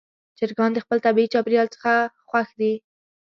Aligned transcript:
چرګان 0.37 0.71
د 0.73 0.77
خپل 0.85 0.97
طبیعي 1.05 1.31
چاپېریال 1.33 1.67
څخه 1.75 1.91
خوښ 2.29 2.47
دي. 2.59 2.73